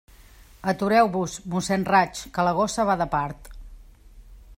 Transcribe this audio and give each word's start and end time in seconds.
Atureu-vos, 0.71 1.33
mossén 1.51 1.83
Raig, 1.91 2.23
que 2.37 2.45
la 2.47 2.55
gossa 2.61 2.87
va 2.91 2.99
de 3.03 3.07
part. 3.13 3.53